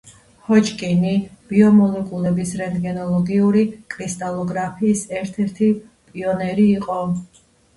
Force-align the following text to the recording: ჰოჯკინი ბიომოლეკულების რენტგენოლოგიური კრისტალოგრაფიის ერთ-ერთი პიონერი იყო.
ჰოჯკინი 0.45 1.11
ბიომოლეკულების 1.51 2.53
რენტგენოლოგიური 2.63 3.63
კრისტალოგრაფიის 3.97 5.05
ერთ-ერთი 5.21 5.71
პიონერი 6.11 6.67
იყო. 6.81 6.99